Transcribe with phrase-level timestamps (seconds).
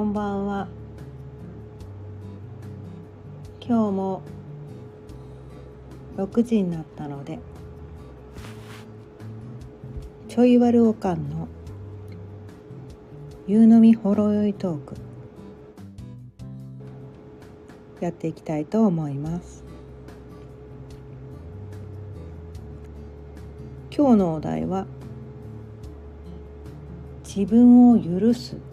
[0.00, 0.66] こんばんは。
[3.60, 4.22] 今日も
[6.16, 7.38] 6時になったので
[10.26, 11.48] ちょいわるおかんの
[13.46, 14.94] 夕飲みほろ酔いトーク
[18.00, 19.62] やっていきたいと思います。
[23.94, 24.86] 今日のお題は
[27.22, 28.69] 自分を許す。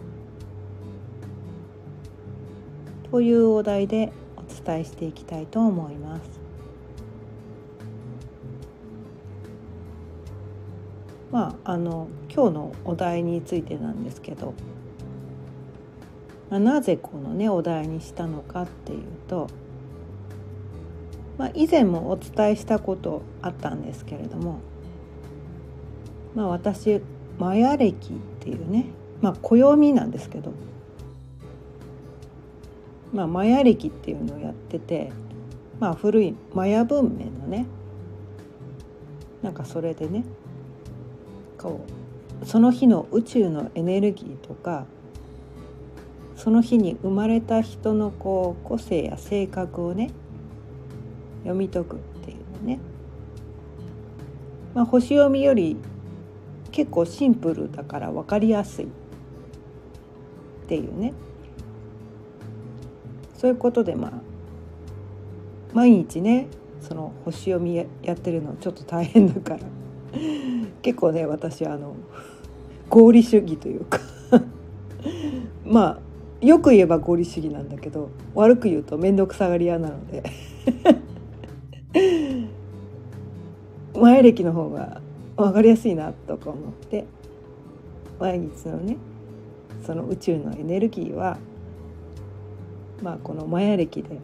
[3.10, 6.48] というお題でお伝えしていきたいと思います。
[11.30, 14.54] まあ、あの今日のお題についてなんですけど、
[16.48, 19.48] まあ、なぜこのねお題にしたのかっていうと、
[21.36, 24.60] まあ、以前もお伝えしたことあったんですけれども、
[26.34, 27.02] まあ、私
[27.38, 28.86] マヤ暦っていうね
[29.20, 30.52] まあ暦なんですけど
[33.12, 35.12] まあ、マヤ歴っていうのをやってて、
[35.80, 37.66] まあ、古いマヤ文明のね
[39.42, 40.24] なんかそれでね
[41.56, 41.84] こ
[42.42, 44.86] うその日の宇宙のエネルギーとか
[46.36, 50.10] その日に生まれた人のこう個性や性格をね
[51.42, 52.78] 読み解くっていうね、
[54.74, 55.76] まあ、星読みより
[56.70, 58.88] 結構シンプルだから分かりやすいっ
[60.68, 61.14] ていうね。
[63.38, 64.12] そういうことでまあ
[65.72, 66.48] 毎日ね
[66.80, 69.60] その星読みやってるのちょっと大変だから。
[70.82, 71.94] 結構ね私あの
[72.88, 74.00] 合理主義というか。
[75.64, 76.00] ま
[76.42, 80.22] あよく言えば合理主義なんだけど悪く言うと面倒くさがり屋なので。
[83.94, 85.00] 前歴の方が
[85.36, 87.04] 分かりやすいなとか思って
[88.20, 88.96] 毎日のね
[89.84, 91.38] その宇宙のエネルギーは
[93.02, 94.18] まあこのマヤ暦で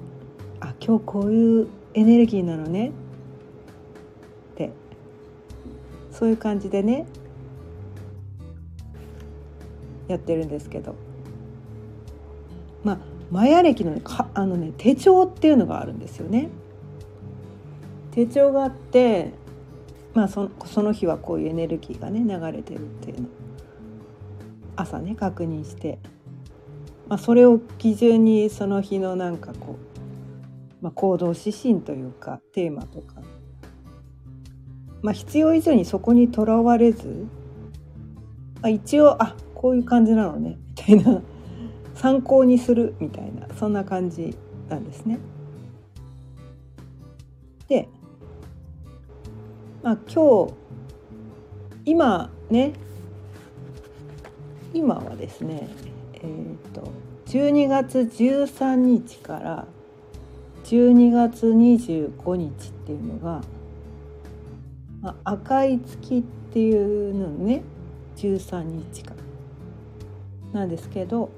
[0.60, 2.90] あ今日こういうエネルギーなのね
[4.54, 4.70] って
[6.10, 7.06] そういう感じでね
[10.08, 10.94] やってるんですけど。
[12.84, 12.98] まあ
[13.30, 16.48] マヤ暦のかあのね手帳っていうのがあるんですよね。
[18.12, 19.32] 手帳があって
[20.12, 23.28] まあそその日はこういうエネルギーがね流れてるっていうの。
[24.76, 25.98] 朝ね確認して。
[27.08, 29.76] まあ、それを基準にその日のなんかこ
[30.80, 33.16] う、まあ、行動指針というかテーマとか、
[35.02, 37.26] まあ、必要以上にそこにとらわれず、
[38.62, 41.22] まあ、一応あこういう感じなのねみたいな
[41.94, 44.36] 参考にするみたいなそんな感じ
[44.68, 45.18] なんですね。
[47.68, 47.88] で、
[49.82, 50.54] まあ、今日
[51.86, 52.72] 今ね
[54.72, 55.68] 今はですね
[56.24, 56.90] えーと、
[57.26, 59.66] 12月13日から
[60.64, 63.42] 12月25日っていうのが、
[65.02, 67.62] まあ、赤い月っていうのね
[68.16, 69.14] 13日間
[70.54, 71.28] なんですけど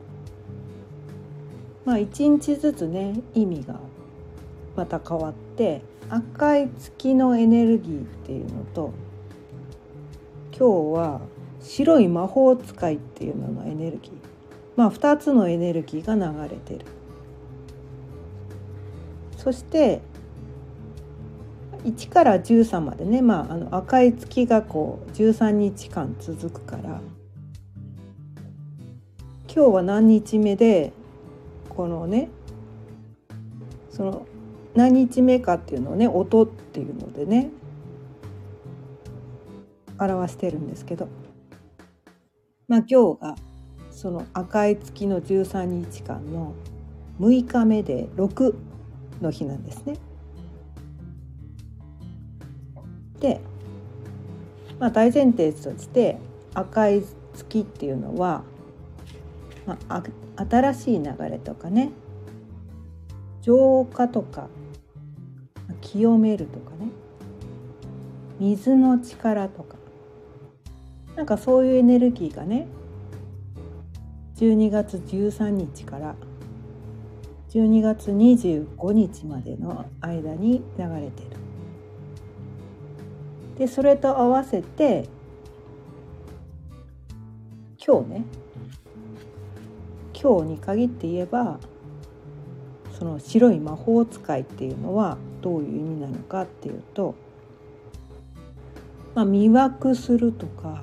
[1.85, 3.81] まあ1日ずつね意味が
[4.77, 8.93] また変わって赤い月のエネルギーっていうのと
[10.57, 11.21] 今日は
[11.61, 14.36] 白い魔法使いっていうののエネルギー
[14.77, 16.85] まあ、2つのエネルギーが流れてる。
[19.37, 20.01] そして
[21.85, 27.01] 1から13までね、まあ、あの赤い月がこう13日間続くから
[29.49, 30.93] 今日は何日目で
[31.69, 32.29] このね
[33.91, 34.27] その
[34.75, 37.51] 何日目かっていうのをね音っていうのでね
[39.99, 41.09] 表してるんですけど
[42.67, 43.37] まあ今日が
[43.97, 46.53] その赤い月の13日間の
[47.19, 48.55] 6日目で6
[49.23, 49.97] の日なんですね。
[53.21, 53.41] で、
[54.79, 56.19] まあ、大前提として
[56.53, 57.03] 赤い
[57.35, 58.43] 月っていうのは、
[59.65, 60.03] まあ、
[60.37, 61.91] 新しい流れとかね
[63.41, 64.49] 浄化とか
[65.81, 66.91] 清めるとかね
[68.39, 69.77] 水の力とか
[71.17, 72.67] なんかそういうエネルギーがね
[74.37, 76.15] 12月13日から
[77.51, 81.31] 12月25日までの間に流れてる。
[83.59, 85.09] でそれと合わせて
[87.85, 88.25] 今日ね
[90.13, 91.59] 今日に限って言えば
[92.99, 97.15] その白い魔法使いっていうのはどういう意味なのかっていうと、
[99.15, 100.83] まあ、魅惑するとか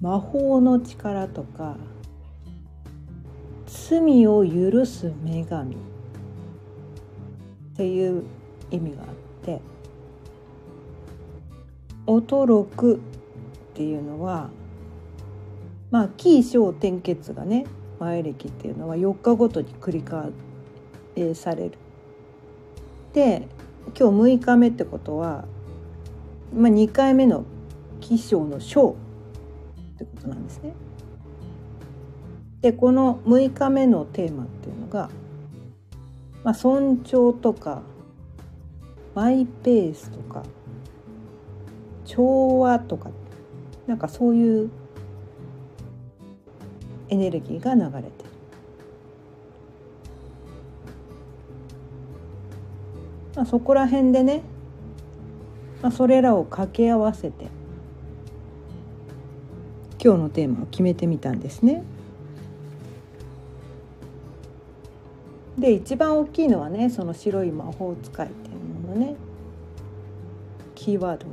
[0.00, 1.76] 魔法の力とか
[3.66, 5.78] 罪を許す女神っ
[7.76, 8.24] ていう
[8.70, 9.08] 意味があっ
[9.44, 9.60] て
[12.06, 12.98] 「おとろく」っ
[13.74, 14.50] ていうのは
[15.90, 17.66] まあ紀伊小転結がね
[17.98, 20.30] 前歴っていうのは4日ごとに繰り返
[21.34, 21.72] される。
[23.12, 23.48] で
[23.98, 25.44] 今日6日目ってことは、
[26.54, 27.44] まあ、2回目の
[28.00, 28.96] 起承の章
[30.04, 30.72] ってことなんですね。
[32.60, 35.10] でこの6日目のテーマっていうのが、
[36.44, 37.82] まあ、尊重とか
[39.14, 40.44] マイペースとか
[42.04, 43.10] 調和とか
[43.86, 44.70] なんかそういう
[47.08, 48.28] エネルギーが流れてる。
[53.34, 54.42] まあ、そこら辺でね、
[55.80, 57.46] まあ、それらを掛け合わせて
[60.08, 61.82] 今日のテーマを決めてみたんですね。
[65.58, 69.16] で一番大きいのはねその白い魔法使いっていうものね。
[70.74, 71.26] キーワード。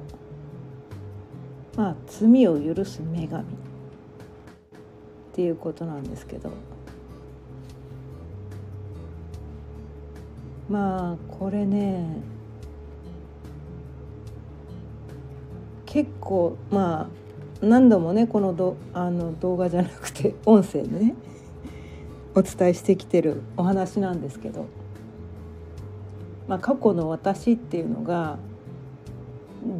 [1.77, 3.43] まあ罪を許す女神。
[3.43, 3.45] っ
[5.31, 6.51] ていうことなんですけど。
[10.69, 12.17] まあこれね
[15.85, 17.24] 結構まあ
[17.65, 21.15] 何度もねこのどあの動画じゃなくて 音声でね
[22.35, 24.65] お伝えしてきてるお話なんですけど、
[26.47, 28.37] まあ、過去の私っていうのが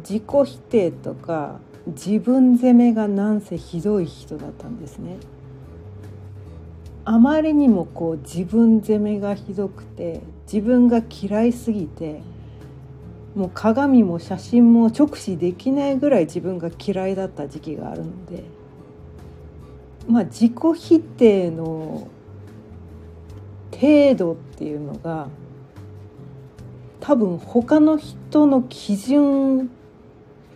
[0.08, 5.18] 自己否定とか自分責めがなんせひどい人だったんですね。
[7.04, 10.22] あまりにもこう自分責めがひどくて
[10.52, 12.20] 自分が嫌いすぎて
[13.36, 18.44] もう鏡も写真も直視できないぐらい自分が嫌いだった時期があるので
[20.08, 22.08] まあ自己否定の
[23.70, 25.28] 程度っていうのが
[27.00, 29.70] 多分他の人の基準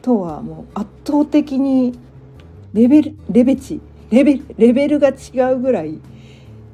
[0.01, 1.99] とはもう圧倒的に
[2.73, 6.01] レベルレベチレベレベルが違うぐらい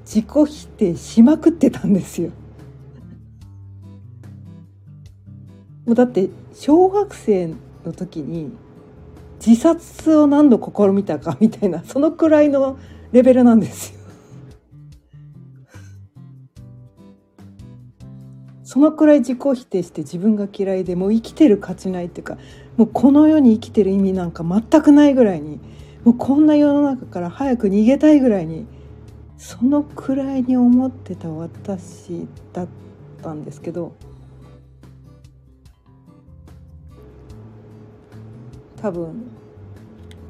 [0.04, 2.30] 自己否定しまくってたんですよ。
[5.86, 7.54] もうだって小学生
[7.84, 8.50] の時に
[9.44, 12.76] 自殺を何度試みたかみたいなそのくらいの
[13.12, 14.00] レベルなんですよ。
[18.64, 22.36] そのくらい自己否定して自分が嫌いでもう生きてる価値ないっていうか
[22.76, 25.60] もうこの世に生きてる意味なんか全くないぐらいに
[26.04, 28.66] もうこんな世の中から早く逃げたいぐらいに
[29.38, 32.68] そのくらいに思ってた私だっ
[33.22, 33.92] たんですけど
[38.80, 39.30] 多分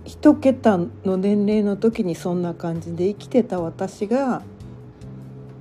[0.04, 4.43] 一桁の年齢の時にそんな感じで生きてた私が、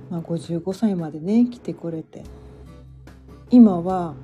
[0.08, 2.22] まあ、55歳までね生きてこれて
[3.50, 4.14] 今は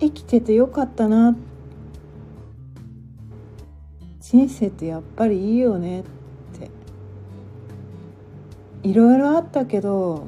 [0.00, 1.36] 生きててよかったな。
[4.20, 6.00] 人生ってやっぱりいいよね。
[6.00, 6.04] っ
[6.58, 6.70] て
[8.82, 10.26] いろいろあったけど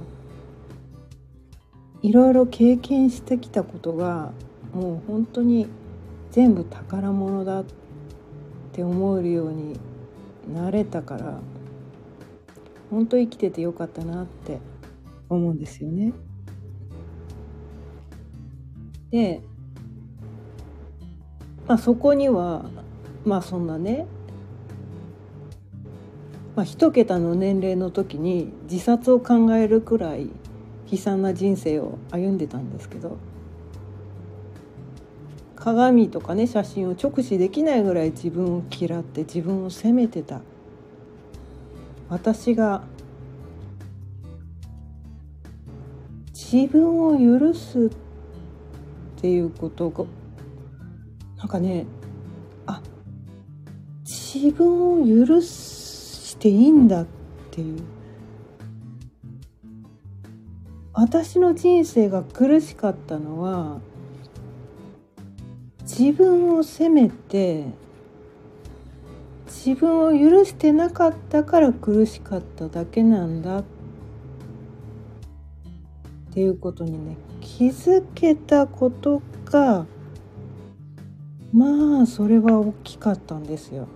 [2.02, 4.32] いろいろ経験してきたことが
[4.74, 5.68] もう本当に
[6.34, 7.64] 全部宝物だっ
[8.72, 9.78] て思えるように
[10.52, 11.38] なれたから
[12.90, 14.58] 本当生きててよかったなって
[15.28, 16.12] 思うんですよね。
[19.12, 19.42] で、
[21.68, 22.64] まあ、そこには
[23.24, 24.04] まあそんなね
[26.56, 30.30] まあ、一桁の年齢の時に自殺を考えるくらい
[30.90, 33.18] 悲惨な人生を歩んでたんですけど
[35.64, 40.42] 鏡とかね写真を直視できないぐらい自分を嫌って自分を責めてた。
[42.10, 42.82] 私が
[46.34, 47.90] 自分を許すっ
[49.16, 50.04] ていうことが
[51.38, 51.86] なんかね
[52.66, 52.82] あ
[54.04, 57.06] 自分を許していいんだっ
[57.50, 57.82] ていう。
[60.92, 63.80] 私の人生が苦しかったのは
[65.96, 67.66] 自分を責めて
[69.46, 73.64] 自分を許してなかったから苦しかっただけなんだっ
[76.32, 79.86] ていうことにね気づけたことが
[81.52, 83.86] まあそれは大きかったんですよ。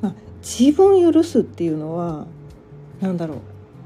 [0.00, 2.26] まあ、自分を許すっていうのは
[3.00, 3.38] 何だろう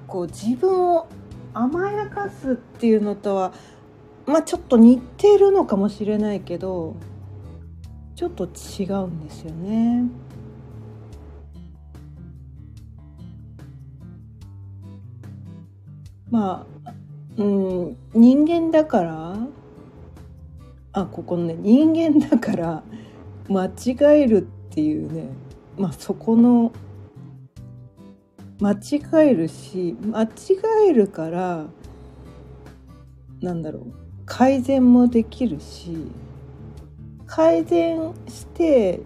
[0.06, 1.06] こう自分を
[1.52, 3.52] 甘やかすっていうのとは
[4.26, 6.96] まあちょっと似てるのかもしれないけど
[8.16, 10.04] ちょっと違うんですよね。
[16.30, 16.92] まあ、
[17.36, 19.36] うん、人間だから
[20.92, 22.82] あここのね人間だから
[23.48, 24.38] 間違える
[24.70, 25.28] っていうね
[25.78, 26.72] まあそこの
[28.60, 30.28] 間違えるし間違
[30.88, 31.66] えるから
[33.40, 35.96] なんだろう改善もできるし
[37.26, 39.00] 改善して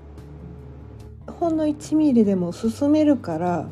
[1.27, 3.69] ほんの1ミリでも進めるから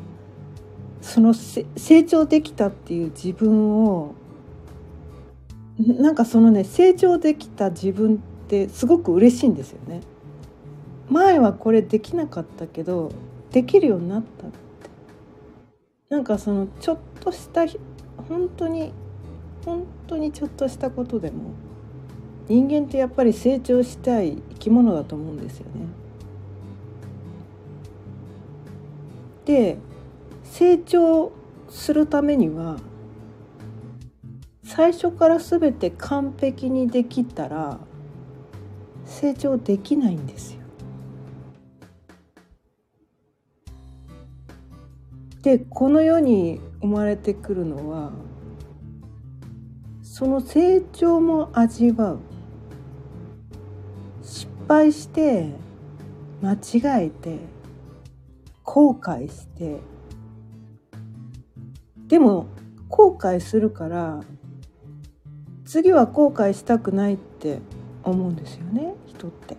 [1.01, 4.15] その成長できたっていう自分を
[5.79, 10.01] なんかそのね成長できた自分ってすごく嬉しいんですよね。
[11.09, 13.13] 前はこれできなかったけど
[13.51, 14.57] できるようになったって
[16.11, 17.65] なんかそのちょっとした
[18.29, 18.93] 本当に
[19.65, 21.53] 本当にちょっとしたことでも
[22.49, 25.87] 人間ってやっぱり成長したい生き物だと思うんですよね。
[29.45, 29.79] で
[30.45, 31.33] 成長
[31.71, 32.79] するためには
[34.65, 37.79] 最初から全て完璧にできたら
[39.05, 40.61] 成長できないんですよ。
[45.43, 48.13] でこの世に生まれてくるのは
[50.19, 52.19] その成長も味わう
[54.21, 55.47] 失敗して
[56.43, 57.39] 間違えて
[58.65, 59.79] 後悔して
[62.09, 62.49] でも
[62.89, 64.25] 後悔するから
[65.65, 67.61] 次は後悔したくないって
[68.03, 69.57] 思うんですよね人って。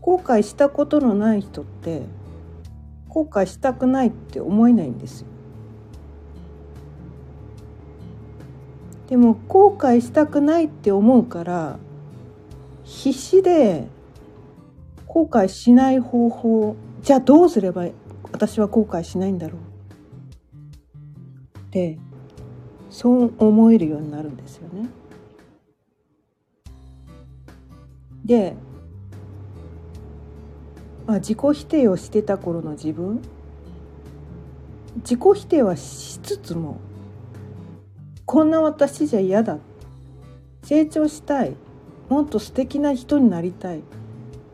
[0.00, 2.04] 後悔したことのない人って
[3.10, 5.35] 後悔したくないって思えないんですよ。
[9.08, 11.78] でも後悔したくないって思うから
[12.84, 13.86] 必死で
[15.06, 17.86] 後悔しない方法じゃあどうすれば
[18.32, 19.60] 私は後悔しないんだろう？
[21.58, 21.98] って
[22.90, 24.88] そう思えるようになるんですよね。
[28.24, 28.56] で
[31.06, 33.22] まあ、自己否定をしてた頃の自分
[34.96, 36.80] 自己否定はしつつも
[38.26, 39.58] こんな私じゃ嫌だ。
[40.64, 41.56] 成長したい。
[42.08, 43.82] もっと素敵な人になりたい。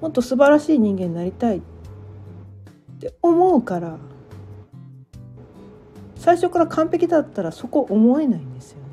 [0.02, 1.58] もっと素晴らしい人間になりたい。
[1.58, 1.60] っ
[3.00, 3.96] て思うから。
[6.16, 8.84] 最初から完璧だったらそこ思えないんですよね。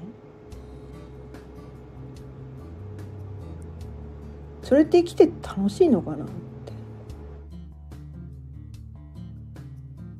[4.63, 6.33] それって生きて楽しいのかなって。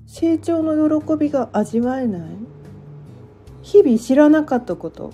[0.06, 2.49] 成長の喜びが味わえない。
[3.72, 5.14] 日々知らなかったこと。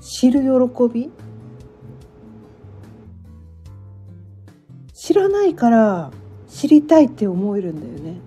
[0.00, 0.48] 知る喜
[0.92, 1.12] び。
[4.92, 6.10] 知らないから
[6.48, 8.20] 知りたいって思えるんだよね。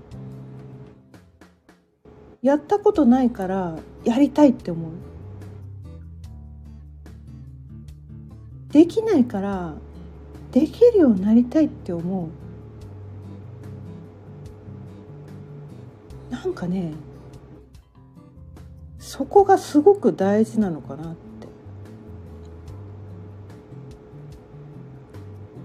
[2.41, 4.91] やったことないからやりたいって思う。
[8.71, 9.73] できないから
[10.53, 12.29] できるようになりたいって思
[16.29, 16.33] う。
[16.33, 16.93] なんかね
[19.03, 21.15] そこがすごく大事なのかなっ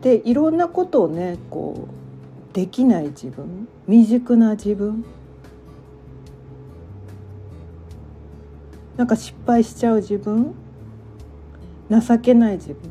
[0.02, 0.16] て。
[0.16, 1.86] でいろんなことをねこ
[2.50, 5.04] うできない自分未熟な自分。
[8.96, 10.52] なんか失敗しちゃう自分。
[11.88, 12.90] 情けない自分。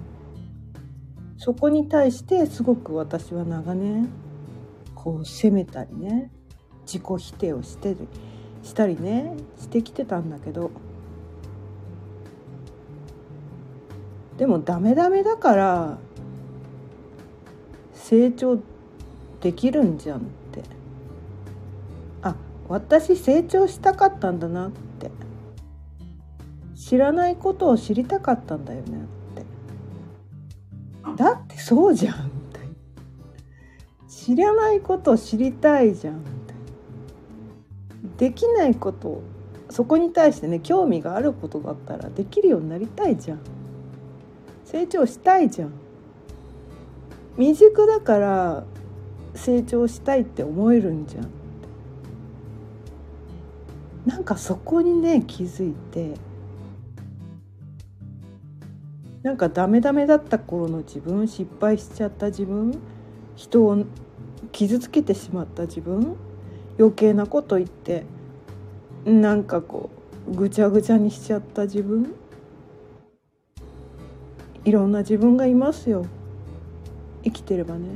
[1.37, 4.07] そこに対してすごく私は長年
[4.95, 6.31] こう責めたりね
[6.85, 8.07] 自己否定をしてる。
[8.67, 10.71] したりねしてきてたんだけど。
[14.37, 15.97] でもダメダメだから
[17.93, 18.59] 成長
[19.41, 20.21] できるんじゃんっ
[20.51, 20.61] て。
[22.21, 22.35] あ
[22.67, 25.09] 私成長したかったんだなって。
[26.75, 28.97] 知らないことを知りたかったんだよね
[31.09, 31.23] って。
[31.23, 32.37] だってそうじゃん
[34.27, 36.21] 知らないことを知りたいじゃん。
[38.17, 39.21] できないこと
[39.69, 43.39] そこに対してね興味があることだったらできるようになりたいじゃん。
[44.65, 45.71] 成長したいじゃん。
[47.37, 48.63] 未熟だから
[49.33, 51.29] 成長したいって思えるんじゃん。
[54.05, 56.13] なんかそこにね気づいて
[59.21, 62.79] なんかダメダメだった頃の自分失敗しちゃった自分
[63.35, 63.85] 人を
[64.53, 66.15] 傷つけてしまった自分
[66.79, 68.05] 余計なこと言って
[69.05, 69.89] なんかこ
[70.27, 72.13] うぐちゃぐちゃにしちゃった自分？
[74.65, 76.05] いろんな自分がいますよ。
[77.23, 77.87] 生きてればね。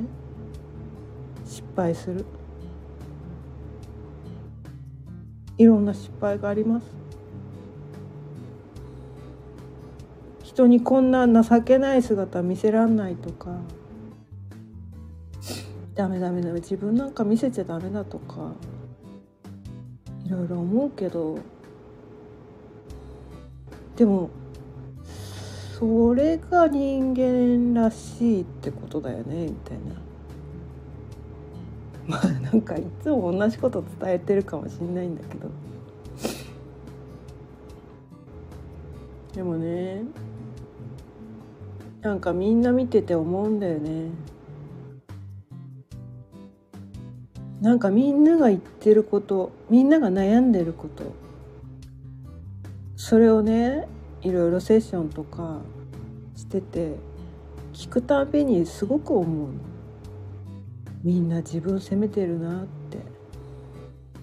[1.46, 2.26] 失敗する。
[5.58, 6.86] いろんな失敗があります。
[10.44, 13.52] 人にこんな情けない姿見せらんないとか。
[15.96, 16.60] ダメダメダメ。
[16.60, 18.54] 自分なんか見せちゃダメだとか
[20.26, 21.38] いろいろ思うけど。
[23.96, 24.30] でも
[25.78, 29.96] それが人間らしいってことだよねみたいな。
[32.08, 35.50] まあなんかいつも同じこと伝えてるかもしんないんだけど。
[39.34, 40.04] でもね
[42.02, 44.10] なんかみんな見てて思うんだよね
[47.62, 51.14] なんかみんなが言ってることみんなが悩んでること。
[52.96, 53.88] それをね
[54.22, 55.60] いろいろセッションとか
[56.36, 56.96] してて
[57.74, 59.50] 聞くたびにすごく思う
[61.04, 63.00] みんな自分責めてるなって。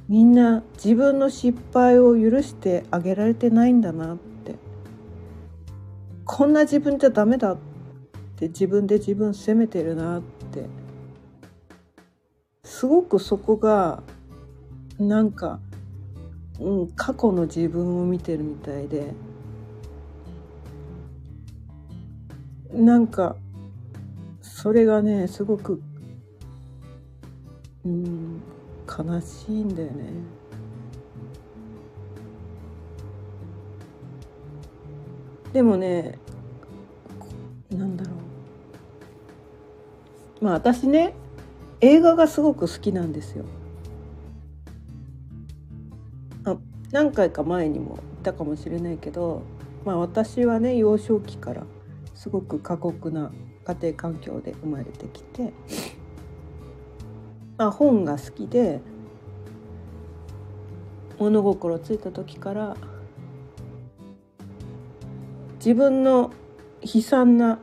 [0.09, 4.55] みんな自分の失敗を許してあげられてないんだなって。
[6.25, 7.59] こんな自分じゃダメだっ
[8.37, 10.38] て自分で自分責めてるなって。
[12.79, 14.05] すごくそこが
[15.01, 15.59] なんか、
[16.61, 19.13] うん、過去の自分を見てるみたいで
[22.73, 23.35] なんか
[24.41, 25.83] それがねすごく
[27.85, 28.41] うん
[28.87, 30.13] 悲しいんだよね。
[35.53, 36.17] でもね
[37.73, 38.11] なんだろ
[40.41, 41.13] うまあ私ね
[41.81, 43.45] 映画がすごく好きなんですよ。
[46.45, 46.57] あ
[46.91, 49.43] 何回か前にも言ったかもしれないけど、
[49.85, 51.65] まあ、私はね幼少期から
[52.15, 53.31] すごく過酷な
[53.65, 55.53] 家庭環境で生まれてきて、
[57.57, 58.81] まあ、本が好きで
[61.19, 62.77] 物心ついた時から
[65.57, 66.33] 自分の
[66.81, 67.59] 悲惨な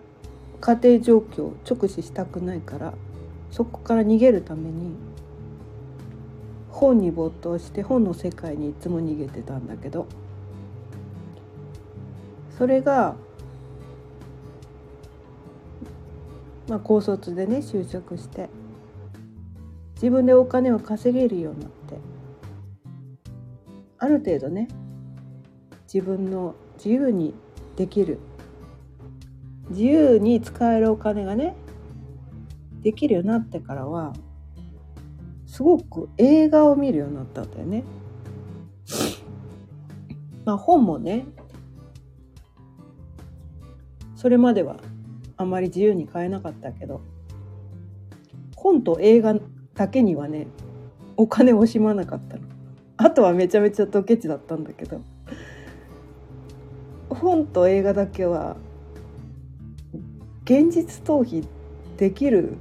[0.62, 2.94] 家庭状況を直視したくないから
[3.56, 4.98] そこから逃げるために
[6.68, 10.08] 本に没頭して本の世界にいつも逃げてたんだけど
[12.58, 13.15] それが、
[16.68, 18.50] まあ、高卒でね就職して
[19.94, 21.98] 自分でお金を稼げるようになって
[24.00, 24.68] ある程度ね
[25.86, 27.34] 自分の自由に
[27.78, 28.20] できる
[29.70, 31.56] 自由に使えるお金がね
[32.86, 34.13] できるようになってからは
[35.48, 37.84] すごく映画を見るようになったんだよね。
[40.45, 41.26] まあ本もね
[44.15, 44.78] それまでは
[45.36, 47.02] あまり自由に買えなかったけど
[48.56, 49.36] 本と映画
[49.74, 50.45] だけにはね
[51.17, 52.43] お金を惜しまなかったの。
[52.98, 55.02] あとはめちゃめちゃドケチだったんだけど
[57.10, 58.58] 本と映画だけは
[60.43, 61.48] 現実逃避
[61.98, 62.58] できる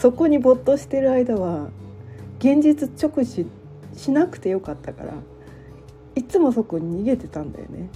[0.00, 1.68] そこに没頭してる間は
[2.38, 3.44] 現実直視
[3.94, 5.12] しなくてよかったから
[6.14, 7.90] いつもそこに逃げてたんだよね。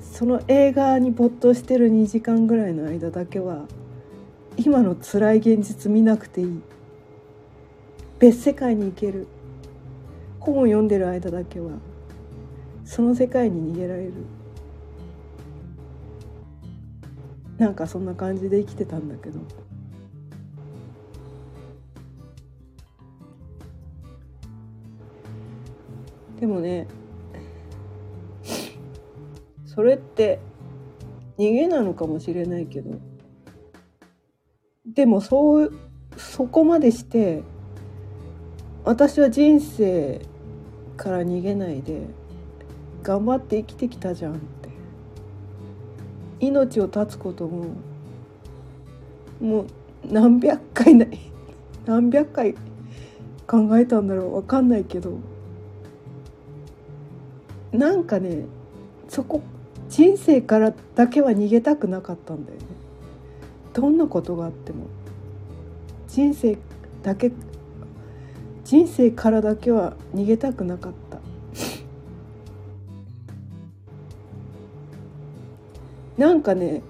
[0.00, 3.64] その映画に没頭してる2時間ぐらいの間だけは
[4.56, 6.60] 今の辛い現実見なくていい。
[8.20, 9.26] 別世界に行ける。
[10.38, 11.72] 本を読んでる間だけは
[12.84, 14.12] その世界に逃げられる。
[17.58, 19.40] なんかそんな感じで生きてたんだけど。
[26.40, 26.86] でもね
[29.66, 30.38] それって
[31.36, 32.98] 逃げなのかもしれないけど
[34.86, 35.72] でもそう
[36.16, 37.42] そこまでして
[38.84, 40.20] 私は人生
[40.96, 42.06] から逃げないで
[43.02, 44.57] 頑張って生きてきたじゃん。
[46.40, 47.66] 命を絶つことも
[49.40, 49.66] もう
[50.04, 51.18] 何百回ない
[51.86, 52.54] 何百回
[53.46, 55.18] 考えたんだろう分かんないけど
[57.72, 58.44] なんかね
[59.08, 59.42] そこ
[59.88, 62.66] 人生からだけは逃げたくなかったんだよね。
[63.72, 64.86] どんなことがあっても。
[66.08, 66.58] 人生
[67.02, 67.32] だけ
[68.64, 71.07] 人生からだけは逃げたくなかった。
[76.18, 76.82] なんかね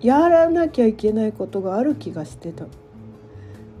[0.00, 2.66] やらなきゃいけないことがある気がしてた。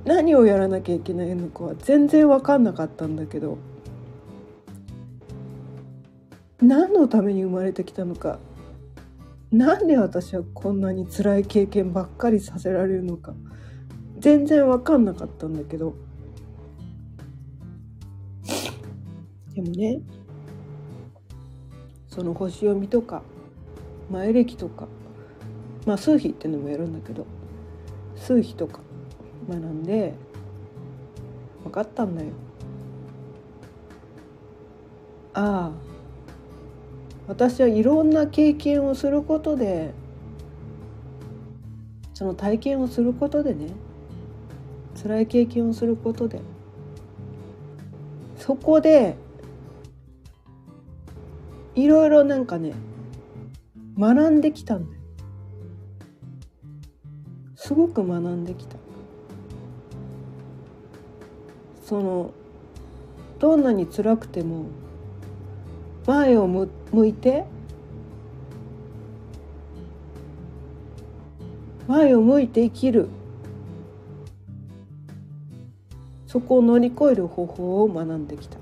[0.04, 3.56] 何をやらなきゃいけないのかは全然分かんなかったんだけど。
[6.60, 8.38] 何のために生まれてきたのか。
[9.50, 13.34] なんで私はこんなに辛い経験ばっかりさせられるのか。
[14.18, 15.94] 全然分かんなかったんだけど。
[19.54, 20.00] でもね
[22.08, 23.22] その星読みとか
[24.10, 24.86] 前歴とか
[25.86, 27.26] まあ数秘っていうのもやるんだけど
[28.16, 28.80] 数秘とか
[29.48, 30.14] 学んで
[31.64, 32.28] 分かったんだよ。
[35.34, 35.92] ああ
[37.26, 39.94] 私はいろんな経験をすることで
[42.12, 43.68] その体験をすることでね
[45.02, 46.40] 辛い経験をすることで
[48.36, 49.16] そこで
[51.74, 52.74] いろいろなんかね
[53.98, 55.02] 学んできたんだよ。
[57.56, 58.76] すごく学んできた。
[61.84, 62.32] その
[63.38, 64.66] どんなに辛くても
[66.06, 66.68] 前を向
[67.06, 67.44] いて
[71.86, 73.08] 前を向いて生きる。
[76.26, 78.56] そこを乗り越える方法を学んできた。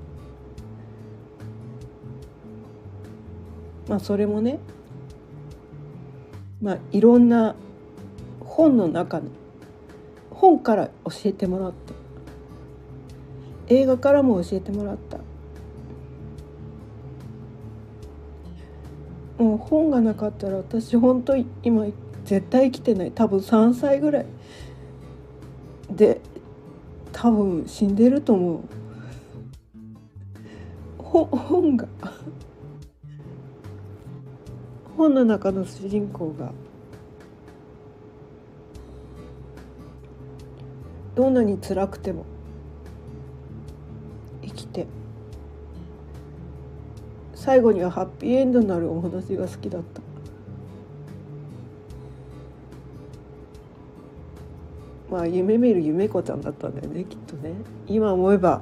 [3.89, 4.59] まあそれもね
[6.61, 7.55] まあいろんな
[8.41, 9.29] 本の中の
[10.31, 11.95] 本から教えてもらった。
[13.73, 15.19] 映画からも教えてもらった。
[19.43, 21.87] もう本がなかったら私本当今
[22.25, 23.13] 絶対生きてない。
[23.13, 24.27] 多分3歳ぐらい
[25.91, 26.21] で
[27.13, 28.61] 多分死んでると思う。
[31.03, 31.89] 本が
[34.97, 36.53] 本の中の主人公が
[41.15, 42.25] どんなに辛くても
[44.43, 44.87] 生きて
[47.35, 50.03] 最後にはハッピーエンドになるお話が好きだった。
[55.11, 57.55] まあ夢見る夢子ちゃんだったんだよねきっとね。
[57.89, 58.61] 今思えば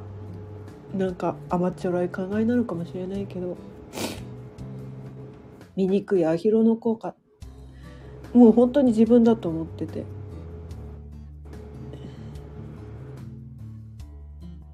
[0.97, 3.57] なんか甘っちょろい考えなのかもしれないけど。
[5.87, 7.15] 醜いアヒルの効果。
[8.35, 10.05] もう本当に自分だと思ってて。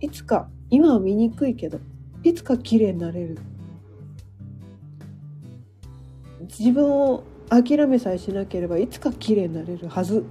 [0.00, 1.78] いつか今は醜いけど
[2.22, 3.38] いつか綺麗になれる。
[6.58, 10.24] 自分を諦めさえしなければいつか綺麗になれるはず。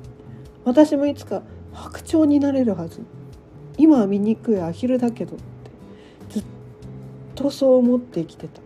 [0.65, 3.01] 私もいつか白鳥になれるはず。
[3.77, 5.43] 今は醜いアヒルだけどって
[6.29, 6.43] ずっ
[7.35, 8.62] とそう思って生きてた。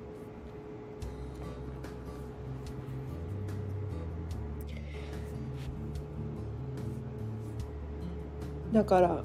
[8.78, 9.24] だから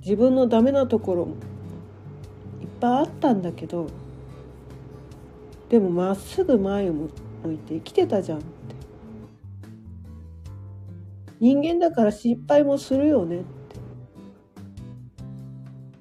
[0.00, 1.34] 自分のダメなところも
[2.62, 3.88] いっぱいあったんだけど
[5.68, 7.10] でもまっすぐ前を向
[7.52, 8.46] いて生きてたじゃんって。
[11.40, 13.46] 人間だから失敗もするよねって。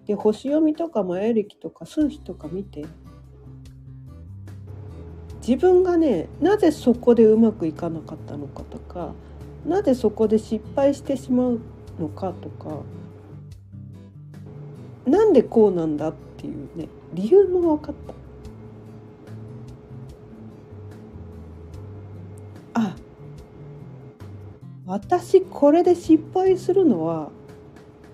[0.06, 2.86] で星読みとか前歴とか数秘とか見て
[5.46, 9.14] 自分がねなぜそこでうまくいかなかったのかとか
[9.66, 11.60] なぜそこで失敗してしまう
[12.00, 12.82] のかとか
[15.06, 17.96] なんでこうなんだっていうね理由も分かっ
[22.74, 22.80] た。
[22.80, 22.96] あ
[24.86, 27.30] 私これで失敗するのは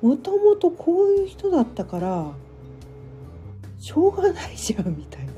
[0.01, 2.31] もともとこういう人だったから
[3.79, 5.33] しょうがないじゃんみたいな。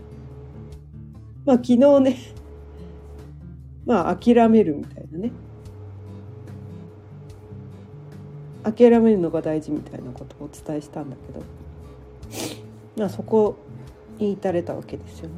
[1.46, 2.18] まあ昨日ね
[3.86, 5.32] まあ諦めるみたいなね。
[8.66, 11.44] 諦めるのが大事みたいなことをお伝えしたんだけど
[12.98, 13.56] まあそこ
[14.18, 15.36] に至れたわけですよね。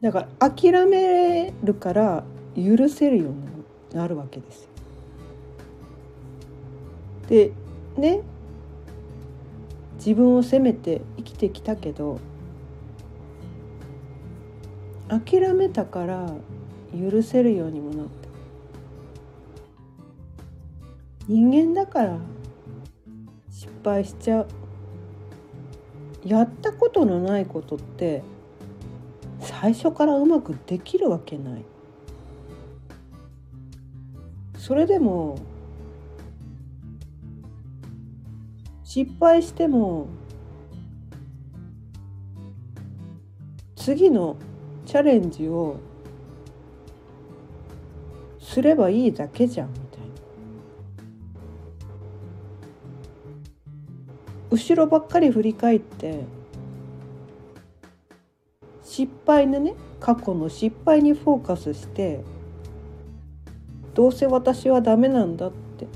[0.00, 2.24] だから諦めるから
[2.56, 3.36] 許せるように
[3.92, 4.68] なるわけですよ。
[7.28, 7.52] で
[7.96, 8.22] ね
[9.96, 12.18] 自分を責めて生きてきたけど
[15.08, 16.32] 諦めたから
[16.98, 18.19] 許せるようにもなった。
[21.28, 22.18] 人間だから
[23.50, 24.48] 失敗しちゃう。
[26.24, 28.22] やったことのないことって
[29.40, 31.64] 最初からうまくできるわけない。
[34.58, 35.38] それでも
[38.84, 40.08] 失敗しても
[43.76, 44.36] 次の
[44.84, 45.78] チャレンジを
[48.38, 49.79] すればいいだけじゃん。
[54.50, 56.24] 後ろばっかり振り返って
[58.82, 62.24] 失敗のね過去の失敗にフォーカスして
[63.94, 65.86] どうせ私はダメなんだって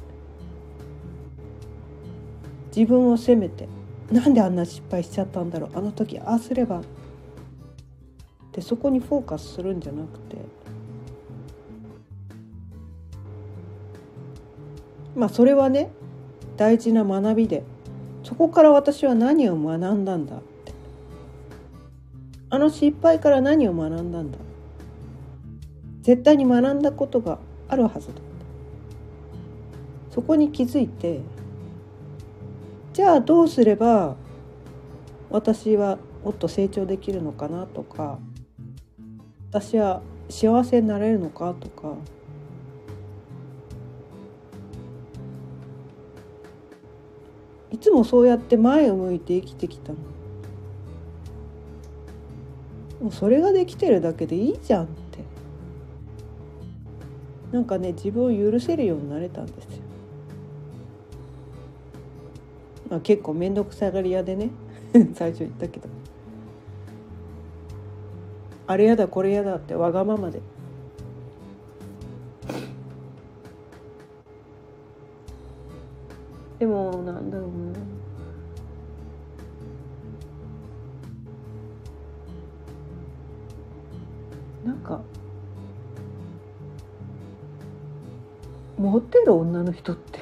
[2.74, 3.68] 自分を責めて
[4.10, 6.82] なんであんな失敗しちゃったんだろうあの時ああすれば
[8.52, 10.36] でそこにフォーカスするんじゃなくて
[15.16, 15.90] まあそれはね
[16.56, 17.64] 大事な学びで
[18.34, 20.72] そこから私は何を学んだんだって。
[22.50, 24.38] あの失敗から何を学んだんだ。
[26.02, 28.14] 絶対に学んだことがあるはずだ。
[30.10, 31.20] そこに気づいて
[32.92, 34.16] じゃあどうすれば
[35.30, 38.18] 私はもっと成長できるのかなとか
[39.50, 41.94] 私は幸せになれるのかとか
[47.74, 49.98] いつもそうやって前を向いて生きてきたの。
[53.00, 55.18] もうそれができてるだけでいいじゃんって。
[57.50, 59.70] なんかね自分を許せるようになれたんですよ。
[62.90, 64.50] まあ、結構面倒くさがり屋でね。
[65.14, 65.88] 最初言ったけど。
[68.68, 70.40] あれやだこれやだってわがままで。
[76.64, 77.63] でもなんだろうな。
[88.84, 90.20] モテる女の人って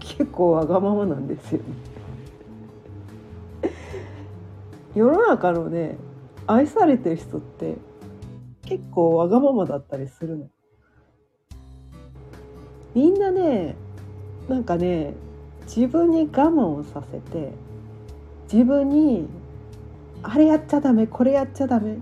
[0.00, 1.64] 結構わがままなんですよね。
[4.94, 5.96] 世の中のね
[6.46, 7.76] 愛されてる人って
[8.62, 10.48] 結構わがままだったりするの。
[12.94, 13.74] みんなね
[14.48, 15.14] なんかね
[15.66, 17.52] 自分に我慢をさせて
[18.52, 19.26] 自分に
[20.22, 22.00] あれやっちゃダメこれやっちゃダメって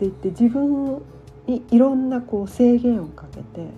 [0.00, 1.02] 言って自分
[1.46, 3.68] にいろんなこう制限をかけて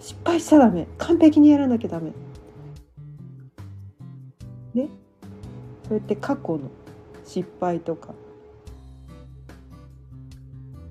[0.00, 0.88] 失敗しちゃダメ。
[0.98, 2.10] 完璧にやらなきゃダメ。
[4.74, 4.88] ね。
[5.88, 6.70] そうやって過去の
[7.24, 8.12] 失敗とか。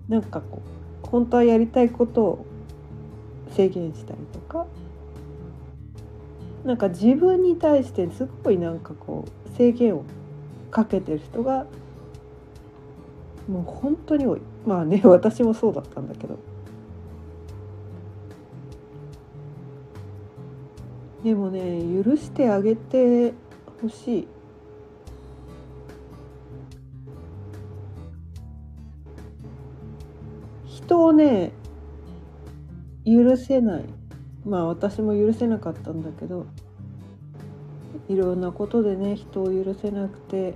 [0.08, 0.62] なんかこ
[1.04, 2.46] う本当はやりたいことを
[3.52, 4.66] 制限したりとか。
[6.64, 10.06] なんか自分に対してすごいなんかこう制限を
[10.70, 11.66] かけてる人が
[13.50, 14.42] もう本当に多い。
[14.66, 16.38] まあね 私もそうだったんだけど。
[21.24, 23.34] でもね許してあげて
[23.82, 24.28] ほしい。
[30.66, 31.52] 人をね
[33.06, 33.86] 許せない。
[34.46, 36.46] まあ私も許せなかったんだけど。
[38.10, 40.56] いろんなことでね人を許せなくて。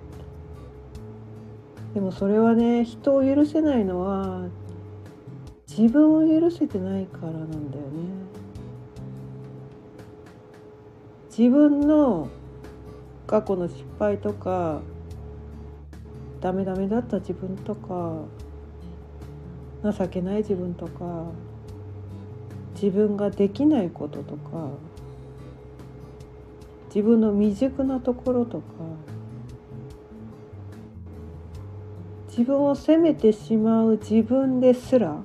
[1.95, 4.49] でもそれはね人を許せないのは
[5.65, 8.25] 自分を許せてないからなんだよね。
[11.29, 12.27] 自分の
[13.25, 14.81] 過去の失敗とか
[16.41, 18.23] ダメダメだった自分とか
[19.83, 21.31] 情けない自分とか
[22.73, 24.69] 自分ができないこととか
[26.87, 28.63] 自分の未熟なところとか
[32.37, 35.21] 自分を責めてしまう自分ですら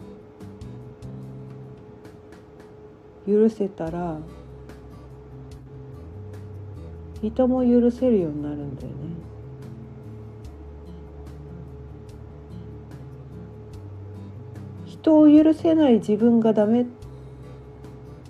[3.26, 4.20] 許せたら
[7.20, 8.94] 人も許せるようになるんだよね。
[14.86, 16.90] 人を許せない自分がダメって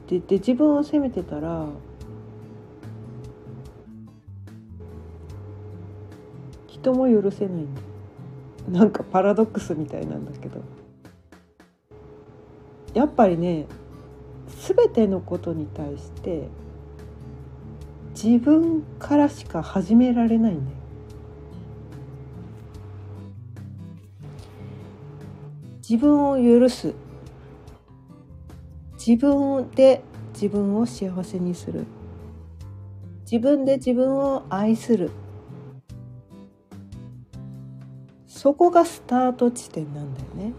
[0.09, 1.67] 言って自分を責めてたら
[6.67, 7.90] 人も許せないんだ
[8.71, 10.63] なんかパラドックスみたいなんだけど。
[12.95, 13.67] やっぱりね
[14.67, 16.49] 全てのことに対して
[18.11, 20.77] 自分からしか始められないんだよ。
[25.89, 26.95] 自分を許す。
[28.95, 30.03] 自分で
[30.35, 31.87] 自分を幸せにする。
[33.23, 35.11] 自分で自分を愛する。
[38.41, 40.55] そこがスタート地点なんだよね。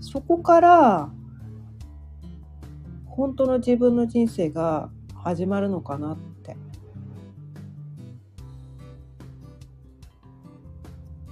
[0.00, 1.10] そこから
[3.04, 6.56] 本当の自分の人生が始まるのかなって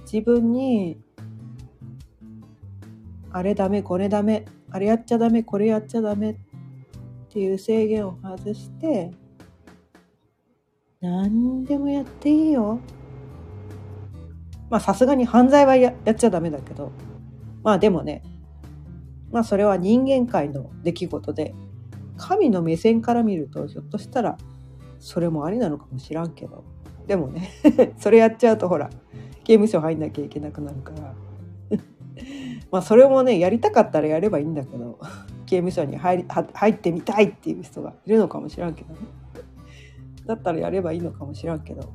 [0.01, 1.01] 自分に
[3.31, 6.35] あれダメこれダメあれやっちゃダメこれやっちゃダメっ
[7.29, 9.09] ていう制限を外して
[11.03, 12.79] 何でもやっていいよ。
[14.69, 16.93] まあさすがに犯罪はやっちゃダメだけど。
[17.61, 18.23] まあでもね。
[19.29, 21.53] まあそれは人間界の出来事で。
[22.15, 24.37] 神の目線から見るとひょっとしたら
[24.99, 26.63] それもありなのかもしらんけど。
[27.05, 27.51] でもね。
[27.99, 28.89] それやっちゃうとほら
[29.43, 31.13] 刑務所入んなきゃいけなくなるから。
[32.71, 34.97] まあそれもねやりたかったらやればいいんだけど。
[35.47, 39.22] 刑務所に入り入ってみたいっていう人がいるのかもしらんけどね。
[40.25, 41.91] だったらやればいいのかもしらんけど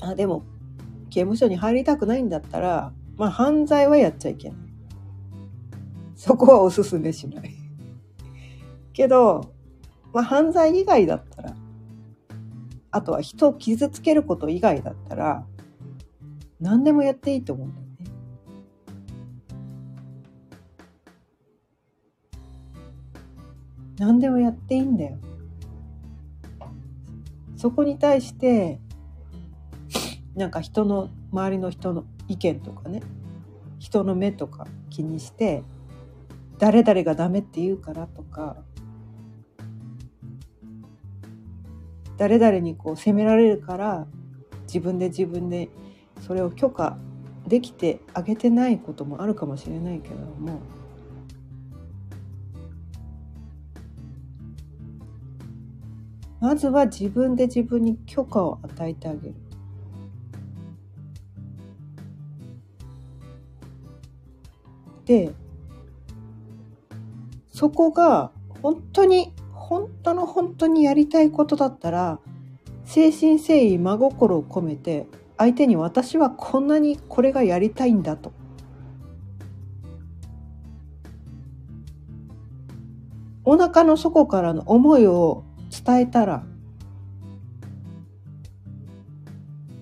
[0.00, 0.44] あでも
[1.10, 4.58] 刑務所に入りたくないんだったらまあ犯罪はやっちゃいけない
[6.16, 7.54] そこはおすすめしない
[8.92, 9.52] けど、
[10.12, 11.54] まあ、犯罪以外だったら
[12.90, 15.44] あとは人を傷つけること以外だったら
[16.60, 17.94] 何でもやっていいと思うんだよね。
[23.98, 25.18] 何でもやっていいんだよ。
[27.56, 28.80] そこに対して
[30.34, 33.02] なんか人の周りの人の意見とかね
[33.78, 35.62] 人の目とか気にして
[36.58, 38.56] 誰々がダメって言うからとか
[42.16, 44.06] 誰々にこう責められるから
[44.66, 45.68] 自分で自分で
[46.26, 46.96] それを許可
[47.46, 50.60] できてあげてないこともあるかもしれないけれども
[56.44, 59.34] まずは自分で自分に許可を与えてあげる。
[65.06, 65.32] で
[67.50, 68.30] そこが
[68.62, 72.18] 本当に本当の本当にやりたいことだったら
[72.82, 75.06] 誠心誠意真心を込めて
[75.38, 78.34] 相手に私はこんなにこれがやりたいんだと
[83.44, 85.42] お腹の底からの思いを
[85.84, 86.44] 伝えたら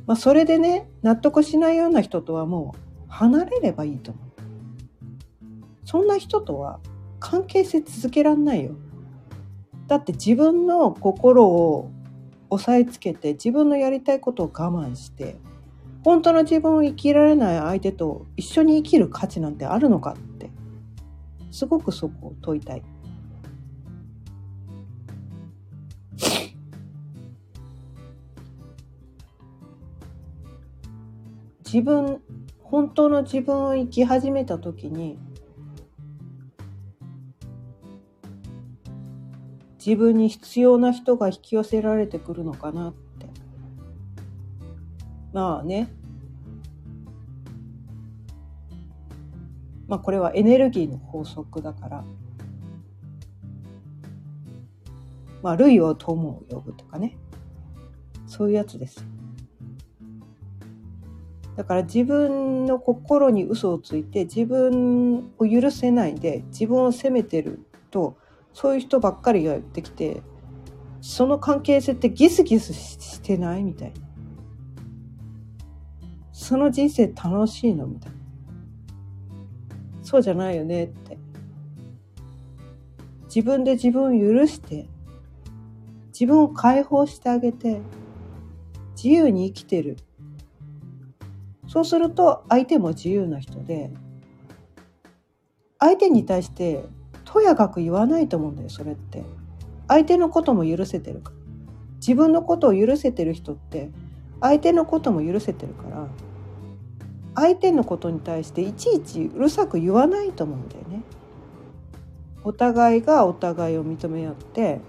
[0.07, 4.33] まあそれでね納得しないような人とはもう離れればいいと思う。
[5.85, 6.81] そんな人とは
[7.21, 8.73] 関係性続けらんないよ。
[9.87, 11.91] だって自分の心を
[12.51, 15.37] 押さえつけて自分のやりたいことを我慢して
[16.05, 20.51] 本当の自分を生きられない相手と一緒に生きる価値なんてあるのかって
[21.51, 22.83] すごくそこを問いたい。
[31.73, 32.21] 自分
[32.65, 35.19] 本当の自分を生き始めた時に
[39.79, 43.27] 自分に必要な人が引き寄せられてくるのかなって。
[45.33, 45.89] まあね。
[49.89, 52.05] まあこれはエネルギーの法則だから。
[55.43, 57.17] まあ類を友を呼ぶとかね。
[58.27, 59.05] そういうやつです。
[61.57, 67.61] だから自分の心に嘘をついて自分を許せないで自分を責めてる
[67.91, 68.17] と
[68.55, 70.23] そういう人ばっかりがやってきて
[71.03, 74.01] その関係性ってギスギスしてないみたいな。
[76.33, 78.19] その人生楽しいのみたいな。
[80.03, 81.19] そうじゃないよねって。
[83.25, 84.87] 自分で自分を許して
[86.09, 87.81] 自分を解放してあげて
[88.95, 89.97] 自由に生きてる。
[91.73, 93.91] そうすると相手も自由な人で
[95.79, 96.85] 相手に対して
[97.25, 99.25] とやかく言わないと思うんだよそれって。
[99.89, 101.37] 相手のことも許せてるから。
[101.97, 103.91] 自分のことを許せてる人って
[104.41, 106.09] 相手のことも許せてるから
[107.35, 111.03] 相手のことに対していちいちうるさく言わないと思うんだよね。
[112.45, 114.81] お互いがお互いを認め合って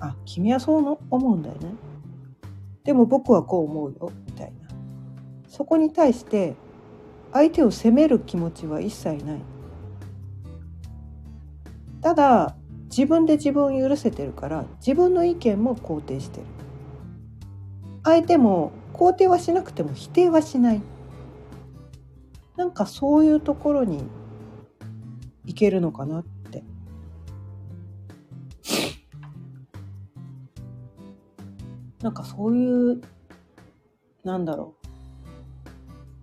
[0.00, 1.74] あ君はそう思うんだよね。
[2.82, 4.12] でも僕はこう思うよ。
[5.56, 6.56] そこに対して
[7.32, 9.40] 相手を責める気持ちは一切ない。
[12.00, 16.46] ただ自分で自分を許せてるから自分の意見も肯定してる。
[18.02, 20.82] 相手も肯定はしなくても否定はしない。
[22.56, 24.02] なんかそういうところに
[25.46, 26.64] いけるのかなって。
[32.02, 33.00] なんかそういう
[34.24, 34.83] なんだろう。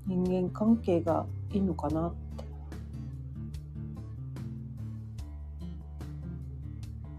[0.07, 2.43] 人間関係がいいのかなって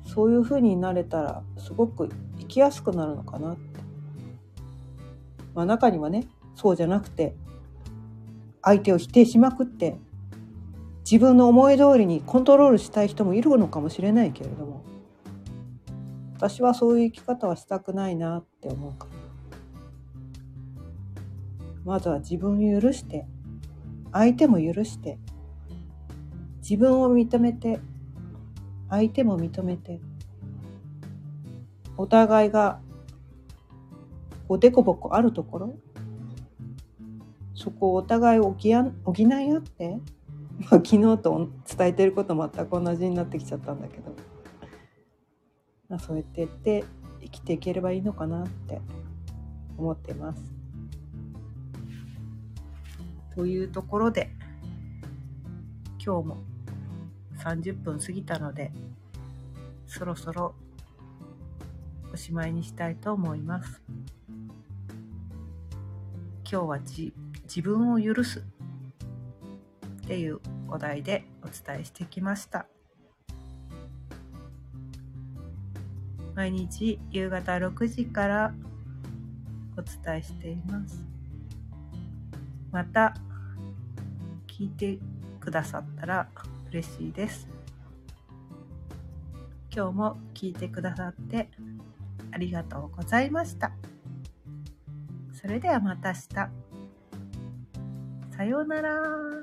[0.04, 3.72] そういうふうになれたらすごく生きやすくなるのかなって。
[5.54, 7.34] まあ中にはねそうじゃなくて
[8.62, 9.96] 相手を否定しまくって
[11.04, 14.84] 自分の思い通りにコントロールしたい人もいるのかもしれないけれども
[16.36, 19.21] 私はそういう生き方はしたくないなって思うから
[21.84, 23.26] まずは自分を許して
[24.12, 25.18] 相手も許して
[26.58, 27.80] 自分を認めて
[28.88, 30.00] 相手も認めて
[31.96, 32.80] お互いが
[34.48, 35.78] おでこぼこあるところ
[37.54, 39.98] そこをお互い補い合って
[40.70, 44.14] まあ、昨日と伝えてること全く同じになってきちゃったんだけど、
[45.88, 46.84] まあ、そうやってやって
[47.20, 48.80] 生きていければいいのかなって
[49.76, 50.61] 思ってます。
[53.34, 54.30] というところで
[56.04, 56.42] 今日も
[57.38, 58.72] 30分過ぎたので
[59.86, 60.54] そろそろ
[62.12, 63.82] おしまいにしたいと思います。
[66.52, 67.14] 今日はじ
[67.44, 72.66] 自分を許すっていうお題でお伝えしてきました
[76.34, 78.54] 毎日夕方6時から
[79.78, 81.11] お伝えしています
[82.72, 83.14] また
[84.48, 84.98] 聞いて
[85.38, 86.28] くださったら
[86.70, 87.46] 嬉しいです。
[89.74, 91.48] 今日も聞いてくださって
[92.30, 93.72] ありがとうございました。
[95.32, 96.50] それではまた明日。
[98.36, 99.41] さようなら。